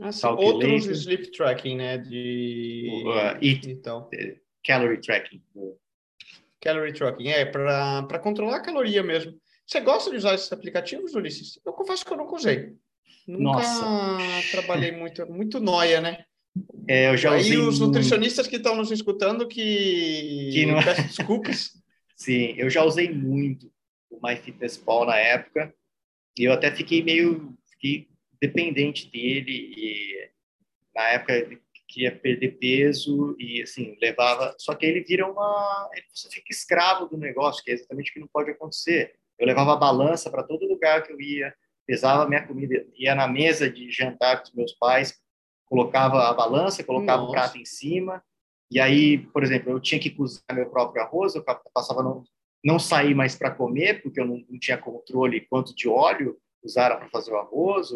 [0.00, 4.08] assim, outros sleep tracking, né, de o, uh, eat, então.
[4.64, 5.42] calorie tracking,
[6.66, 9.32] Calorie tracking, é, para controlar a caloria mesmo.
[9.64, 11.60] Você gosta de usar esses aplicativos, Ulisses?
[11.64, 12.74] Eu confesso que eu nunca usei.
[13.26, 14.16] Nunca Nossa.
[14.50, 16.24] trabalhei muito, muito noia, né?
[16.88, 20.82] É, eu já Aí usei os nutricionistas que estão nos escutando que, que não...
[20.82, 21.70] peço desculpas.
[22.16, 23.70] Sim, eu já usei muito
[24.10, 25.72] o MyFitnessPal na época
[26.36, 28.08] e eu até fiquei meio fiquei
[28.40, 30.30] dependente dele e
[30.94, 36.50] na época queria perder peso e assim levava só que ele vira uma você fica
[36.50, 39.14] escravo do negócio que é exatamente o que não pode acontecer.
[39.38, 41.54] Eu levava a balança para todo lugar que eu ia
[41.86, 45.18] pesava minha comida ia na mesa de jantar com os meus pais
[45.64, 48.22] colocava a balança colocava o prato em cima
[48.70, 52.24] e aí por exemplo eu tinha que cozinhar meu próprio arroz eu passava não
[52.64, 56.96] não sair mais para comer porque eu não, não tinha controle quanto de óleo usara
[56.96, 57.92] para fazer o arroz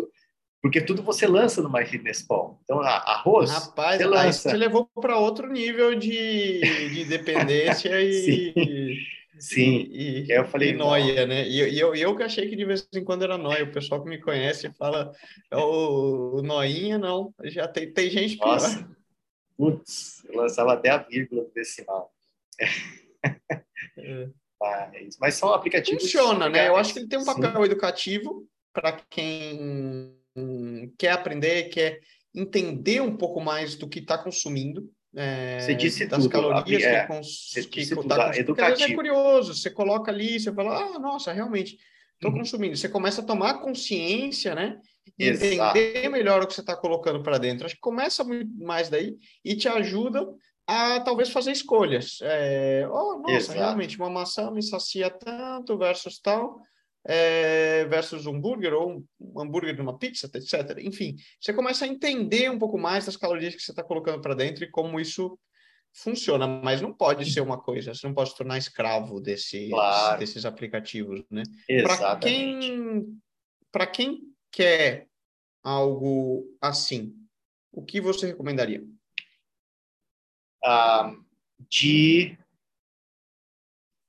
[0.63, 2.61] Porque tudo você lança no MyFitnessPal.
[2.65, 4.51] Então, arroz, Rapaz, você lança.
[4.51, 8.99] Você levou para outro nível de, de dependência e...
[9.41, 11.49] Sim, e, e eu falei noia, né?
[11.49, 13.65] E, e, eu, eu que achei que de vez em quando era noia.
[13.65, 15.15] O pessoal que me conhece fala,
[15.51, 17.33] o, o noinha, não.
[17.45, 18.53] Já tem, tem gente pior.
[18.53, 18.87] Nossa,
[19.57, 22.13] putz, eu lançava até a vírgula do decimal.
[23.97, 24.29] É.
[24.61, 26.03] Mas, mas são aplicativos.
[26.03, 26.69] Funciona, né?
[26.69, 27.63] Eu acho que ele tem um papel Sim.
[27.63, 30.20] educativo para quem
[30.99, 32.01] quer aprender, quer
[32.35, 34.89] entender um pouco mais do que está consumindo.
[35.17, 37.53] É, você disse das tudo, calorias é, que, cons...
[37.71, 38.47] que tá educativo.
[38.47, 41.77] Porque às vezes é curioso, você coloca ali, você fala, ah, nossa, realmente,
[42.15, 42.39] estou uhum.
[42.39, 42.77] consumindo.
[42.77, 44.79] Você começa a tomar consciência, né?
[45.19, 47.67] E entender melhor o que você está colocando para dentro.
[47.67, 50.27] Acho que começa muito mais daí e te ajuda
[50.67, 52.19] a talvez fazer escolhas.
[52.23, 53.59] É, oh, nossa, Exato.
[53.59, 56.61] realmente, uma maçã me sacia tanto versus tal,
[57.07, 60.79] é, versus um hambúrguer ou um hambúrguer de uma pizza, etc.
[60.81, 64.35] Enfim, você começa a entender um pouco mais das calorias que você está colocando para
[64.35, 65.39] dentro e como isso
[65.93, 70.21] funciona, mas não pode ser uma coisa, você não pode se tornar escravo desses, claro.
[70.21, 71.43] desses aplicativos, né?
[71.83, 73.21] Para quem,
[73.93, 74.21] quem
[74.53, 75.09] quer
[75.65, 77.13] algo assim,
[77.73, 78.85] o que você recomendaria?
[80.65, 81.25] uh,
[81.69, 82.37] de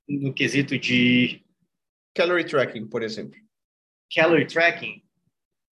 [0.08, 1.42] no quesito de
[2.14, 3.38] calorie tracking, por exemplo.
[4.14, 5.02] Calorie tracking.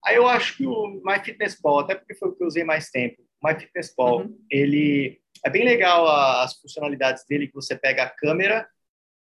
[0.05, 3.23] Aí eu acho que o MyFitnessPal, até porque foi o que eu usei mais tempo,
[3.43, 4.45] o MyFitnessPal, uhum.
[4.51, 6.07] ele é bem legal
[6.43, 8.69] as funcionalidades dele que você pega a câmera,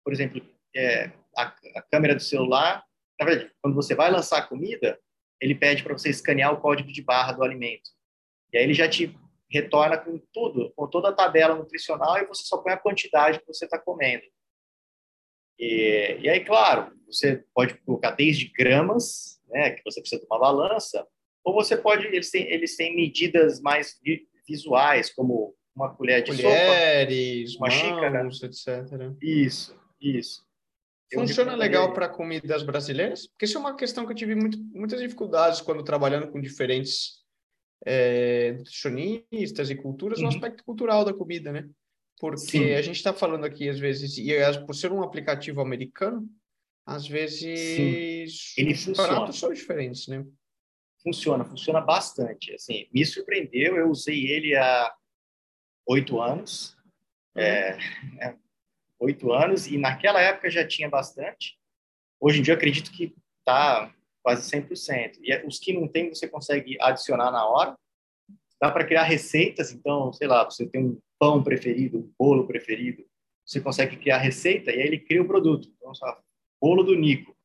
[0.03, 0.41] por exemplo,
[0.75, 2.83] é, a, a câmera do celular.
[3.19, 4.99] Na verdade, quando você vai lançar a comida,
[5.41, 7.89] ele pede para você escanear o código de barra do alimento.
[8.53, 9.15] E aí ele já te
[9.49, 13.47] retorna com tudo, com toda a tabela nutricional e você só põe a quantidade que
[13.47, 14.23] você está comendo.
[15.59, 20.39] E, e, aí, claro, você pode colocar desde gramas, né, que você precisa de uma
[20.39, 21.05] balança,
[21.43, 23.99] ou você pode, eles têm, eles têm medidas mais
[24.47, 29.17] visuais, como uma colher de Colheres, sopa, uma mãos, xícara, etc.
[29.21, 30.47] Isso, isso.
[31.13, 33.27] Funciona legal para comidas brasileiras?
[33.27, 37.19] Porque isso é uma questão que eu tive muito, muitas dificuldades quando trabalhando com diferentes
[37.85, 40.25] é, nutricionistas e culturas uhum.
[40.25, 41.67] no aspecto cultural da comida, né?
[42.19, 42.73] Porque Sim.
[42.73, 44.29] a gente está falando aqui, às vezes, e
[44.65, 46.29] por ser um aplicativo americano,
[46.85, 50.25] às vezes Ele os pratos são diferentes, né?
[51.01, 52.53] Funciona, funciona bastante.
[52.53, 54.93] Assim, me surpreendeu, eu usei ele há
[55.87, 56.75] oito anos.
[57.35, 57.41] Uhum.
[57.41, 57.77] É,
[58.19, 58.35] é,
[58.99, 61.57] oito anos, e naquela época já tinha bastante.
[62.19, 65.19] Hoje em dia, acredito que está quase 100%.
[65.21, 67.77] E é, os que não tem, você consegue adicionar na hora.
[68.61, 73.05] Dá para criar receitas, então, sei lá, você tem um pão preferido, um bolo preferido,
[73.45, 75.69] você consegue criar receita e aí ele cria o produto.
[75.77, 76.21] Então, só,
[76.61, 77.35] bolo do Nico.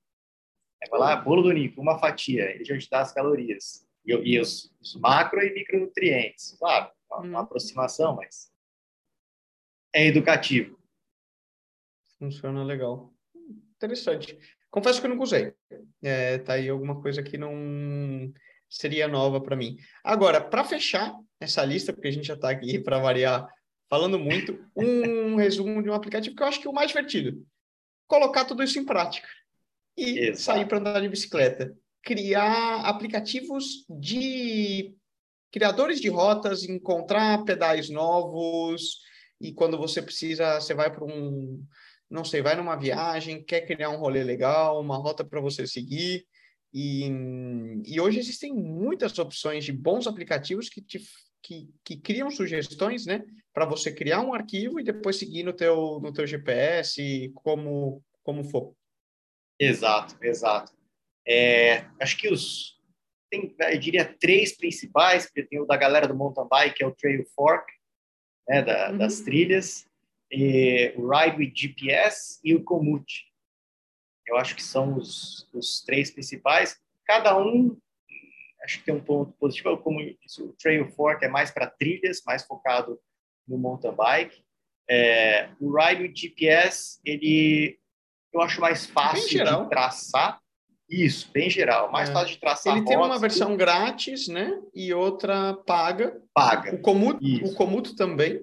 [0.83, 3.87] Aí vai lá, bolo do Nico, uma fatia, ele já te dá as calorias.
[4.07, 6.57] E, e os, os, macro e micronutrientes.
[6.59, 7.43] Claro, uma, uma hum.
[7.43, 8.53] aproximação, mas
[9.95, 10.79] é educativo.
[12.19, 13.13] Funciona legal.
[13.77, 14.39] Interessante.
[14.71, 15.55] Confesso que eu nunca usei.
[16.03, 18.33] É, tá aí alguma coisa que não
[18.69, 19.79] seria nova para mim.
[20.03, 23.49] Agora, para fechar essa lista, porque a gente já está aqui para variar
[23.89, 27.45] falando muito, um resumo de um aplicativo que eu acho que é o mais divertido.
[28.07, 29.29] Colocar tudo isso em prática
[29.97, 30.43] e Exato.
[30.43, 31.77] sair para andar de bicicleta.
[32.03, 34.95] Criar aplicativos de
[35.51, 38.99] criadores de rotas, encontrar pedais novos
[39.41, 41.65] e quando você precisa, você vai para um
[42.11, 46.25] não sei, vai numa viagem, quer criar um rolê legal, uma rota para você seguir.
[46.73, 47.09] E,
[47.85, 51.01] e hoje existem muitas opções de bons aplicativos que, te,
[51.43, 53.23] que, que criam sugestões, né?
[53.55, 58.45] Para você criar um arquivo e depois seguir no teu, no teu GPS, como, como
[58.45, 58.75] for.
[59.59, 60.73] Exato, exato.
[61.27, 62.75] É, acho que os
[63.31, 66.87] tem, eu diria três principais, porque tem o da galera do mountain bike, que é
[66.87, 67.73] o Trail Fork,
[68.49, 68.99] né, da, uhum.
[68.99, 69.87] das trilhas
[70.97, 73.25] o Ride with GPS e o Komoot.
[74.27, 76.81] Eu acho que são os, os três principais.
[77.05, 77.77] Cada um,
[78.63, 79.77] acho que tem um ponto positivo.
[79.79, 82.99] Como o Trail Fork é mais para trilhas, mais focado
[83.47, 84.43] no mountain bike.
[84.89, 87.79] É, o Ride with GPS, ele
[88.33, 90.41] eu acho mais fácil de traçar.
[90.91, 92.13] Isso, bem geral, mais é.
[92.13, 92.77] fácil de traçar.
[92.77, 94.61] Ele tem uma versão grátis, né?
[94.75, 96.21] E outra paga.
[96.35, 96.75] Paga.
[96.75, 98.41] O Komoot, o Komoot também.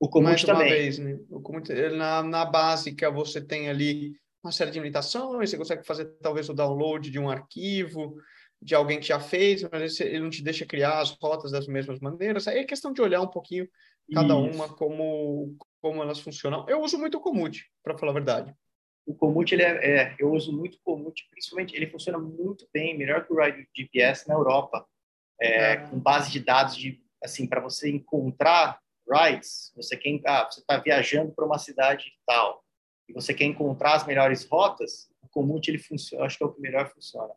[0.00, 0.68] O Comute também.
[0.68, 1.18] Vez, né?
[1.30, 4.12] o Comute, na, na básica, você tem ali
[4.42, 8.16] uma série de limitações, você consegue fazer talvez o download de um arquivo
[8.60, 12.00] de alguém que já fez, mas ele não te deixa criar as rotas das mesmas
[12.00, 12.48] maneiras.
[12.48, 13.68] Aí é questão de olhar um pouquinho
[14.12, 14.56] cada Isso.
[14.56, 16.66] uma, como, como elas funcionam.
[16.68, 18.54] Eu uso muito o Comute, para falar a verdade.
[19.06, 22.96] o Komoot, ele é, é, eu uso muito o Komoot, principalmente, ele funciona muito bem,
[22.96, 24.86] melhor que o Ride GPS na Europa,
[25.40, 25.88] é, ah.
[25.88, 28.80] com base de dados de, assim, para você encontrar
[29.10, 32.64] rides, você quer, ah, você está viajando para uma cidade tal,
[33.08, 36.52] e você quer encontrar as melhores rotas, o Komoot, ele funciona, acho que é o
[36.52, 37.34] que melhor funciona.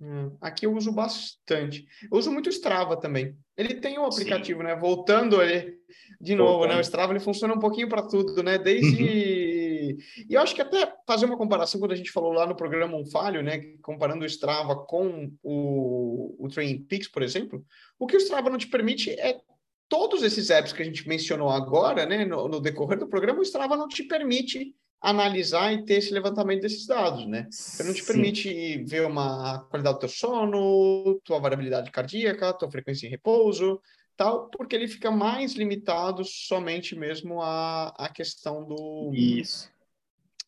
[0.00, 1.86] Hum, aqui eu uso bastante.
[2.10, 3.36] Eu uso muito o Strava também.
[3.54, 4.66] Ele tem um aplicativo, Sim.
[4.66, 4.74] né?
[4.74, 5.78] Voltando ele
[6.18, 6.70] de novo, Voltando.
[6.72, 6.78] né?
[6.78, 8.56] O Strava ele funciona um pouquinho para tudo, né?
[8.56, 9.06] Desde uhum.
[9.06, 9.98] e
[10.30, 13.04] eu acho que até fazer uma comparação quando a gente falou lá no programa Um
[13.04, 13.60] Falho, né?
[13.82, 17.62] Comparando o Strava com o, o Training Peaks, por exemplo,
[17.98, 19.38] o que o Strava não te permite é
[19.86, 22.24] todos esses apps que a gente mencionou agora, né?
[22.24, 26.60] No, no decorrer do programa, o Strava não te permite analisar e ter esse levantamento
[26.60, 27.48] desses dados, né?
[27.78, 28.06] Ele não te Sim.
[28.06, 33.80] permite ver uma qualidade do teu sono, tua variabilidade cardíaca, tua frequência em repouso,
[34.16, 39.10] tal, porque ele fica mais limitado somente mesmo à, à questão do...
[39.14, 39.70] Isso.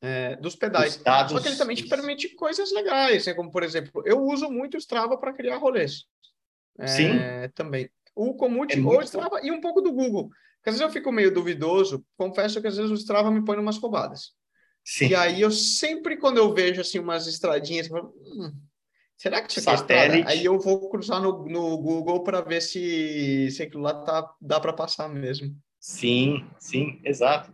[0.03, 0.97] É, dos pedais.
[0.97, 3.35] Dados, Só que ele também te permite coisas legais, né?
[3.35, 6.05] como por exemplo, eu uso muito o Strava para criar rolês.
[6.79, 7.13] É, Sim.
[7.55, 7.89] Também.
[8.15, 9.47] O Komoot, é ou o Strava, bom.
[9.47, 10.29] e um pouco do Google.
[10.57, 13.57] Porque às vezes eu fico meio duvidoso, confesso que às vezes o Strava me põe
[13.57, 14.33] umas roubadas.
[14.85, 15.09] Sim.
[15.09, 18.53] E aí eu sempre, quando eu vejo assim umas estradinhas, eu falo, hum,
[19.17, 23.63] será que isso é Aí eu vou cruzar no, no Google para ver se, se
[23.63, 25.57] aquilo lá tá, dá para passar mesmo.
[25.79, 27.53] Sim, sim, exato.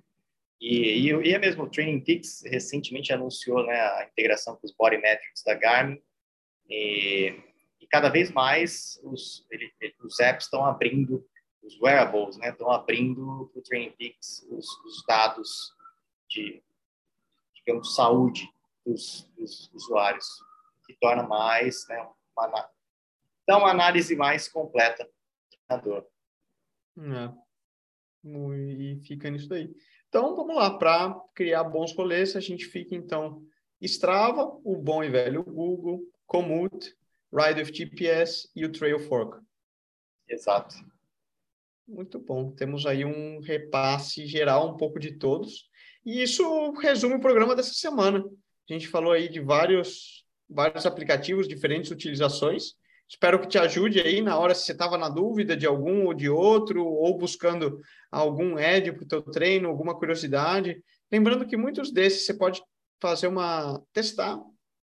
[0.61, 4.74] E, e, e é mesmo, o Training Peaks recentemente anunciou né, a integração com os
[4.74, 6.01] Body Metrics da Garmin.
[6.68, 7.35] E,
[7.81, 9.72] e cada vez mais os, ele,
[10.03, 11.24] os apps estão abrindo,
[11.62, 15.72] os wearables né, estão abrindo para o Training Peaks os, os dados
[16.29, 16.62] de
[17.69, 18.51] digamos, saúde
[18.85, 20.27] dos, dos usuários,
[20.87, 22.71] que torna mais, né, uma,
[23.47, 25.07] dá uma análise mais completa
[25.69, 26.07] da dor.
[26.97, 27.49] É.
[28.25, 29.71] E fica nisso daí.
[30.09, 33.43] Então, vamos lá, para criar bons rolês, a gente fica, então,
[33.83, 36.97] Strava, o bom e velho Google, Komoot,
[37.31, 39.39] Ride with GPS e o Trail Fork.
[40.27, 40.75] Exato.
[41.87, 42.51] Muito bom.
[42.51, 45.68] Temos aí um repasse geral, um pouco de todos.
[46.09, 48.25] E isso resume o programa dessa semana.
[48.67, 52.73] A gente falou aí de vários, vários aplicativos, diferentes utilizações.
[53.07, 56.15] Espero que te ajude aí na hora se você estava na dúvida de algum ou
[56.15, 57.79] de outro, ou buscando
[58.11, 60.83] algum ad para o teu treino, alguma curiosidade.
[61.13, 62.63] Lembrando que muitos desses você pode
[62.99, 64.41] fazer uma testar,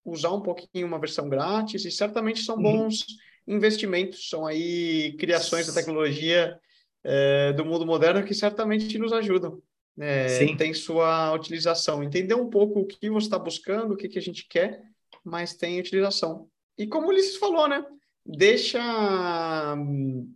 [0.04, 2.64] usar um pouquinho uma versão grátis e certamente são uhum.
[2.64, 3.02] bons
[3.48, 3.58] uhum.
[3.58, 6.58] investimentos, são aí criações da tecnologia
[7.04, 9.62] é, do mundo moderno que certamente nos ajudam
[10.00, 12.04] é, tem sua utilização.
[12.04, 14.82] Entender um pouco o que você está buscando, o que, que a gente quer,
[15.24, 16.48] mas tem utilização.
[16.78, 17.86] E como o Ulisses falou, né?
[18.26, 18.80] Deixa.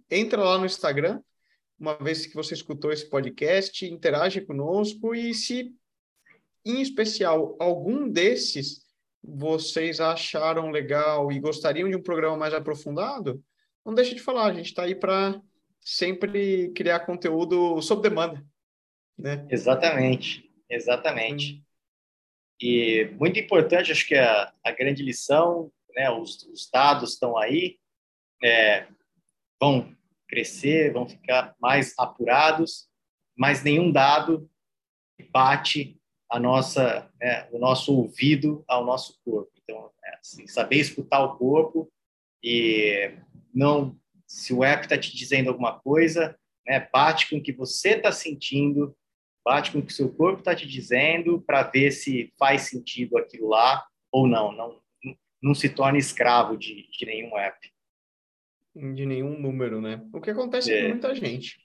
[0.09, 1.21] Entra lá no Instagram,
[1.79, 5.73] uma vez que você escutou esse podcast, interage conosco e se,
[6.65, 8.85] em especial, algum desses
[9.23, 13.43] vocês acharam legal e gostariam de um programa mais aprofundado,
[13.83, 14.47] não deixe de falar.
[14.47, 15.41] A gente está aí para
[15.81, 18.43] sempre criar conteúdo sob demanda.
[19.17, 19.45] Né?
[19.49, 21.53] Exatamente, exatamente.
[21.53, 21.65] Hum.
[22.61, 27.77] E muito importante, acho que a, a grande lição, né, os, os dados estão aí,
[28.43, 28.87] é,
[29.59, 29.95] vão
[30.27, 32.87] crescer, vão ficar mais apurados,
[33.37, 34.49] mas nenhum dado
[35.31, 35.99] bate
[36.29, 39.51] a nossa, né, o nosso ouvido ao nosso corpo.
[39.63, 41.91] Então, é assim, saber escutar o corpo
[42.43, 43.17] e
[43.53, 43.97] não,
[44.27, 48.11] se o app está te dizendo alguma coisa, né, bate com o que você está
[48.11, 48.95] sentindo,
[49.45, 53.49] bate com o que seu corpo está te dizendo para ver se faz sentido aquilo
[53.49, 54.51] lá ou não.
[54.51, 54.81] Não,
[55.41, 57.71] não se torne escravo de, de nenhum app.
[58.75, 60.03] De nenhum número, né?
[60.11, 60.81] O que acontece é.
[60.81, 61.57] com muita gente.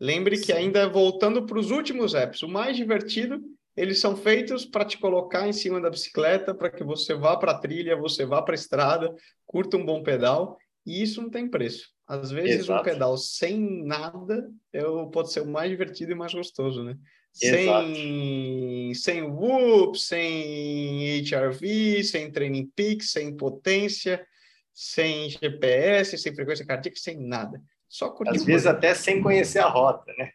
[0.00, 0.46] Lembre Sim.
[0.46, 3.40] que ainda voltando para os últimos apps, o mais divertido,
[3.76, 7.52] eles são feitos para te colocar em cima da bicicleta, para que você vá para
[7.52, 9.14] a trilha, você vá para a estrada,
[9.46, 10.58] curta um bom pedal,
[10.88, 11.88] e isso não tem preço.
[12.06, 12.80] Às vezes Exato.
[12.80, 14.82] um pedal sem nada é
[15.12, 16.96] pode ser o mais divertido e mais gostoso, né?
[17.32, 24.26] sem, sem Whoop, sem HRV, sem Training Peaks, sem potência,
[24.74, 27.62] sem GPS, sem frequência cardíaca, sem nada.
[27.88, 30.30] Só Às vezes até sem conhecer a rota, né?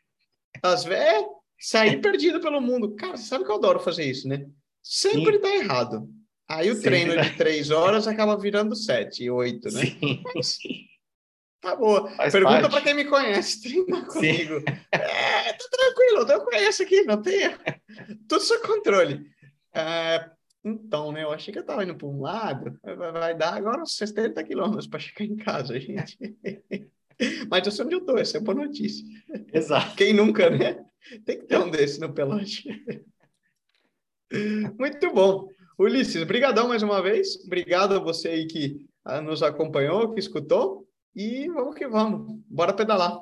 [0.61, 1.25] Às vezes, é,
[1.59, 2.95] sair perdido pelo mundo.
[2.95, 4.45] Cara, você sabe que eu adoro fazer isso, né?
[4.81, 5.41] Sempre Sim.
[5.41, 6.09] dá errado.
[6.47, 9.85] Aí o Sempre treino de três horas acaba virando sete, oito, né?
[9.85, 10.23] Sim.
[10.35, 10.57] Mas,
[11.63, 12.09] Tá boa.
[12.11, 14.55] Faz Pergunta para quem me conhece, treina comigo.
[14.91, 17.55] É, tá tranquilo, eu conheço aqui, não tem.
[18.27, 19.25] Tudo sob controle.
[19.73, 20.29] É,
[20.61, 21.23] então, né?
[21.23, 24.87] Eu achei que eu tava indo para um lado, vai, dar agora uns 60 quilômetros
[24.87, 26.17] para chegar em casa, gente.
[27.49, 29.05] Mas eu sei onde eu tô, essa é boa notícia.
[29.53, 29.95] Exato.
[29.95, 30.83] Quem nunca, né?
[31.25, 32.67] Tem que ter um desse no pelote.
[34.77, 35.47] Muito bom.
[35.77, 37.43] Ulisses, brigadão mais uma vez.
[37.45, 40.87] Obrigado a você aí que ah, nos acompanhou, que escutou.
[41.15, 42.39] E vamos que vamos.
[42.47, 43.19] Bora pedalar.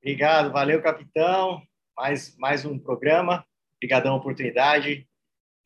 [0.00, 1.62] Obrigado, valeu, capitão.
[1.96, 3.46] Mais, mais um programa.
[3.76, 5.06] Obrigadão a oportunidade.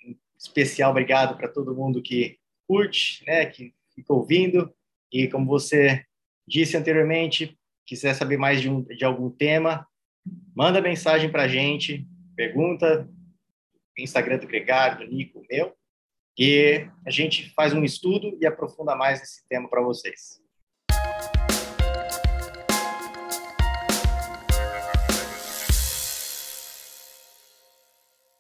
[0.07, 2.39] Um especial obrigado para todo mundo que
[2.69, 4.71] curte, né, que fica ouvindo.
[5.11, 6.05] E como você
[6.47, 9.87] disse anteriormente, quiser saber mais de, um, de algum tema,
[10.55, 13.09] manda mensagem para a gente, pergunta,
[13.97, 15.76] Instagram do Gregário, do Nico, meu,
[16.39, 20.46] e a gente faz um estudo e aprofunda mais esse tema para vocês.